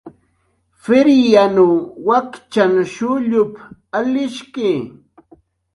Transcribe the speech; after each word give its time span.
"P""iryanw 0.81 1.67
wakchan 2.07 2.73
shullup"" 2.93 3.53
alishki" 3.97 4.71